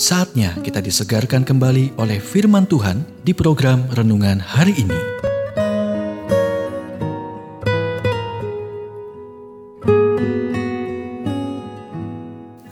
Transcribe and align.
Saatnya 0.00 0.56
kita 0.64 0.82
disegarkan 0.82 1.46
kembali 1.46 1.94
oleh 1.94 2.18
firman 2.18 2.66
Tuhan 2.66 3.06
di 3.22 3.30
program 3.30 3.86
renungan 3.94 4.42
hari 4.42 4.74
ini. 4.74 5.00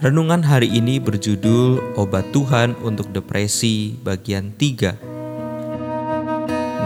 Renungan 0.03 0.43
hari 0.43 0.73
ini 0.73 0.99
berjudul 0.99 2.01
Obat 2.01 2.33
Tuhan 2.35 2.75
untuk 2.83 3.13
Depresi 3.15 3.95
bagian 4.03 4.57
3. 4.57 4.99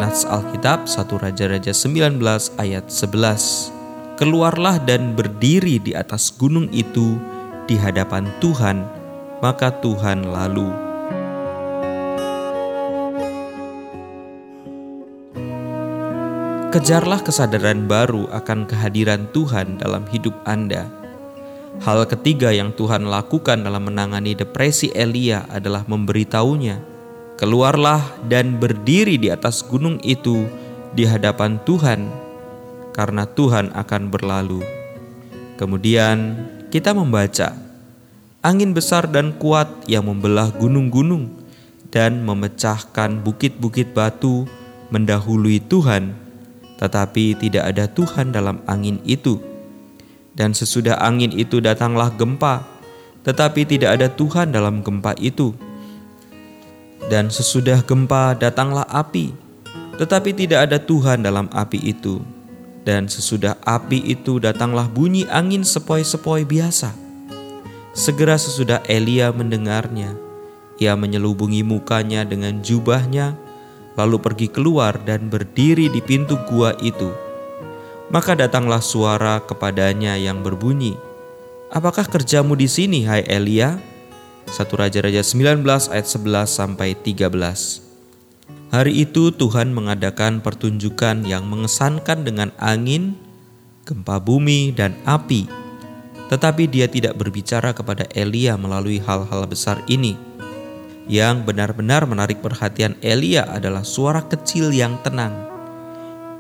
Nats 0.03 0.27
Alkitab 0.29 0.85
1 0.85 1.23
Raja-Raja 1.23 1.71
19 1.71 2.19
ayat 2.59 2.91
11. 2.91 3.82
Keluarlah 4.23 4.79
dan 4.79 5.19
berdiri 5.19 5.83
di 5.83 5.99
atas 5.99 6.31
gunung 6.31 6.71
itu 6.71 7.19
di 7.67 7.75
hadapan 7.75 8.31
Tuhan 8.39 8.87
maka 9.43 9.75
Tuhan 9.83 10.31
lalu 10.31 10.71
Kejarlah 16.71 17.19
kesadaran 17.27 17.91
baru 17.91 18.31
akan 18.31 18.71
kehadiran 18.71 19.27
Tuhan 19.35 19.83
dalam 19.83 20.07
hidup 20.07 20.39
Anda. 20.47 20.87
Hal 21.83 22.07
ketiga 22.07 22.55
yang 22.55 22.71
Tuhan 22.79 23.11
lakukan 23.11 23.67
dalam 23.67 23.91
menangani 23.91 24.39
depresi 24.39 24.95
Elia 24.95 25.51
adalah 25.51 25.83
memberitahunya, 25.91 26.79
"Keluarlah 27.43 28.23
dan 28.31 28.63
berdiri 28.63 29.19
di 29.19 29.35
atas 29.35 29.67
gunung 29.67 29.99
itu 30.07 30.47
di 30.95 31.11
hadapan 31.11 31.59
Tuhan, 31.67 32.22
karena 32.93 33.25
Tuhan 33.27 33.73
akan 33.73 34.13
berlalu." 34.13 34.61
Kemudian 35.61 36.49
kita 36.73 36.97
membaca 36.97 37.53
angin 38.43 38.75
besar 38.75 39.07
dan 39.07 39.37
kuat 39.39 39.71
yang 39.87 40.11
membelah 40.11 40.51
gunung-gunung 40.51 41.31
dan 41.93 42.25
memecahkan 42.25 43.23
bukit-bukit 43.23 43.93
batu 43.93 44.49
mendahului 44.91 45.63
Tuhan, 45.63 46.17
tetapi 46.81 47.39
tidak 47.39 47.71
ada 47.71 47.85
Tuhan 47.87 48.35
dalam 48.35 48.59
angin 48.67 48.99
itu. 49.07 49.39
Dan 50.33 50.57
sesudah 50.57 50.99
angin 50.99 51.31
itu 51.31 51.61
datanglah 51.61 52.11
gempa, 52.11 52.65
tetapi 53.23 53.69
tidak 53.69 54.01
ada 54.01 54.09
Tuhan 54.11 54.51
dalam 54.51 54.83
gempa 54.83 55.15
itu. 55.21 55.55
Dan 57.07 57.29
sesudah 57.29 57.85
gempa 57.85 58.35
datanglah 58.35 58.89
api, 58.89 59.37
tetapi 60.01 60.33
tidak 60.33 60.67
ada 60.67 60.81
Tuhan 60.81 61.23
dalam 61.23 61.47
api 61.53 61.79
itu. 61.79 62.25
Dan 62.83 63.07
sesudah 63.07 63.59
api 63.63 64.03
itu 64.11 64.43
datanglah 64.43 64.91
bunyi 64.91 65.23
angin 65.31 65.63
sepoi-sepoi 65.63 66.43
biasa 66.43 67.03
Segera 67.93 68.41
sesudah 68.41 68.81
Elia 68.89 69.29
mendengarnya, 69.37 70.17
ia 70.81 70.97
menyelubungi 70.97 71.61
mukanya 71.61 72.25
dengan 72.25 72.65
jubahnya, 72.65 73.37
lalu 74.01 74.17
pergi 74.17 74.49
keluar 74.49 74.97
dan 75.05 75.29
berdiri 75.29 75.93
di 75.93 76.01
pintu 76.01 76.41
gua 76.49 76.73
itu. 76.81 77.13
Maka 78.09 78.33
datanglah 78.33 78.81
suara 78.81 79.45
kepadanya 79.45 80.17
yang 80.17 80.41
berbunyi, 80.41 80.97
Apakah 81.69 82.09
kerjamu 82.09 82.57
di 82.57 82.65
sini, 82.65 83.05
hai 83.05 83.29
Elia? 83.29 83.77
1 84.49 84.57
Raja-Raja 84.73 85.21
19 85.21 85.65
ayat 85.93 86.09
11 86.09 86.49
sampai 86.49 86.97
13. 86.97 87.92
Hari 88.73 89.05
itu 89.05 89.29
Tuhan 89.37 89.77
mengadakan 89.77 90.41
pertunjukan 90.41 91.29
yang 91.29 91.45
mengesankan 91.45 92.25
dengan 92.25 92.57
angin, 92.57 93.21
gempa 93.85 94.17
bumi, 94.17 94.73
dan 94.73 94.97
api 95.05 95.63
tetapi 96.33 96.65
dia 96.65 96.89
tidak 96.89 97.21
berbicara 97.21 97.77
kepada 97.77 98.09
Elia 98.17 98.57
melalui 98.57 98.97
hal-hal 99.05 99.45
besar 99.45 99.85
ini. 99.85 100.17
Yang 101.05 101.45
benar-benar 101.45 102.09
menarik 102.09 102.41
perhatian 102.41 102.97
Elia 103.05 103.45
adalah 103.45 103.85
suara 103.85 104.25
kecil 104.25 104.73
yang 104.73 104.97
tenang, 105.05 105.37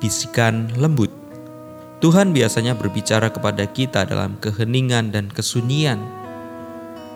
bisikan 0.00 0.72
lembut. 0.81 1.12
Tuhan 2.00 2.32
biasanya 2.32 2.72
berbicara 2.72 3.28
kepada 3.28 3.69
kita 3.69 4.09
dalam 4.09 4.41
keheningan 4.41 5.12
dan 5.12 5.28
kesunyian, 5.28 6.00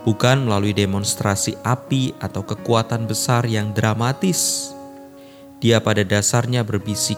bukan 0.05 0.45
melalui 0.45 0.77
demonstrasi 0.77 1.57
api 1.65 2.13
atau 2.21 2.45
kekuatan 2.45 3.09
besar 3.09 3.49
yang 3.49 3.73
dramatis. 3.73 4.76
Dia 5.57 5.81
pada 5.81 6.05
dasarnya 6.05 6.61
berbisik, 6.61 7.17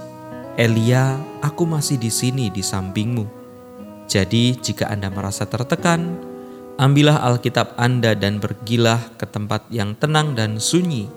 "Elia, 0.54 1.18
aku 1.42 1.66
masih 1.66 1.98
di 1.98 2.10
sini 2.10 2.50
di 2.54 2.62
sampingmu." 2.62 3.26
Jadi, 4.06 4.56
jika 4.56 4.88
Anda 4.88 5.10
merasa 5.10 5.44
tertekan, 5.44 6.16
ambillah 6.78 7.18
Alkitab 7.18 7.74
Anda 7.74 8.14
dan 8.14 8.38
pergilah 8.38 9.02
ke 9.18 9.26
tempat 9.26 9.66
yang 9.68 9.98
tenang 9.98 10.38
dan 10.38 10.62
sunyi. 10.62 11.10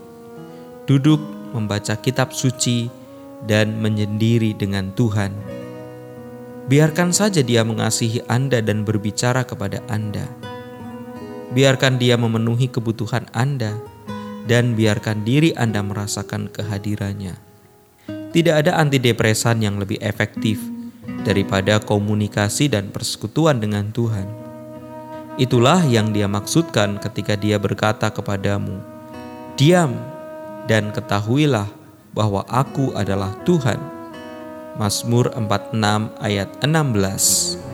Duduk 0.90 1.22
membaca 1.54 1.94
kitab 1.96 2.34
suci 2.34 2.90
dan 3.46 3.80
menyendiri 3.80 4.58
dengan 4.58 4.90
Tuhan. 4.98 5.32
Biarkan 6.68 7.14
saja 7.14 7.46
Dia 7.46 7.62
mengasihi 7.62 8.26
Anda 8.26 8.66
dan 8.66 8.82
berbicara 8.82 9.46
kepada 9.46 9.82
Anda. 9.88 10.26
Biarkan 11.52 12.00
Dia 12.00 12.16
memenuhi 12.16 12.72
kebutuhan 12.72 13.28
Anda 13.36 13.76
dan 14.46 14.74
biarkan 14.74 15.22
diri 15.28 15.54
Anda 15.54 15.86
merasakan 15.86 16.50
kehadirannya. 16.50 17.38
Tidak 18.32 18.56
ada 18.56 18.80
antidepresan 18.80 19.60
yang 19.60 19.76
lebih 19.78 20.00
efektif 20.00 20.62
daripada 21.28 21.78
komunikasi 21.84 22.72
dan 22.72 22.90
persekutuan 22.90 23.60
dengan 23.60 23.92
Tuhan. 23.92 24.28
Itulah 25.40 25.84
yang 25.88 26.12
dia 26.12 26.28
maksudkan 26.28 27.00
ketika 27.00 27.40
dia 27.40 27.56
berkata 27.56 28.12
kepadamu, 28.12 28.84
"Diam 29.56 29.96
dan 30.68 30.92
ketahuilah 30.92 31.68
bahwa 32.12 32.44
Aku 32.48 32.92
adalah 32.96 33.36
Tuhan." 33.48 33.80
Mazmur 34.80 35.36
46 35.36 36.16
ayat 36.24 36.48
16. 36.64 37.71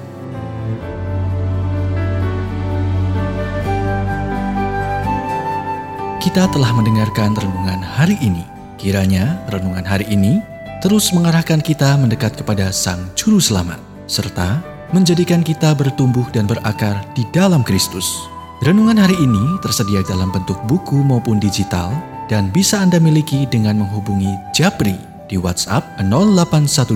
Kita 6.28 6.44
telah 6.52 6.76
mendengarkan 6.76 7.40
renungan 7.40 7.80
hari 7.80 8.20
ini. 8.20 8.44
Kiranya 8.76 9.40
renungan 9.48 9.88
hari 9.88 10.04
ini 10.12 10.44
terus 10.84 11.16
mengarahkan 11.16 11.64
kita 11.64 11.96
mendekat 11.96 12.36
kepada 12.36 12.68
Sang 12.68 13.00
Juru 13.16 13.40
Selamat, 13.40 13.80
serta 14.12 14.60
menjadikan 14.92 15.40
kita 15.40 15.72
bertumbuh 15.72 16.28
dan 16.36 16.44
berakar 16.44 17.00
di 17.16 17.24
dalam 17.32 17.64
Kristus. 17.64 18.28
Renungan 18.60 19.00
hari 19.00 19.16
ini 19.24 19.56
tersedia 19.64 20.04
dalam 20.04 20.28
bentuk 20.28 20.60
buku 20.68 21.00
maupun 21.00 21.40
digital 21.40 21.96
dan 22.28 22.52
bisa 22.52 22.84
Anda 22.84 23.00
miliki 23.00 23.48
dengan 23.48 23.88
menghubungi 23.88 24.36
Japri 24.52 25.00
di 25.32 25.40
WhatsApp 25.40 25.88
0812 26.12 26.92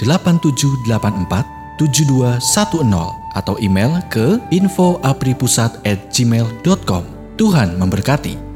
8784 0.00 1.44
7210 1.76 2.40
atau 3.36 3.54
email 3.60 4.00
ke 4.08 4.40
infoapripusat@gmail.com. 4.48 7.19
Tuhan 7.40 7.80
memberkati. 7.80 8.49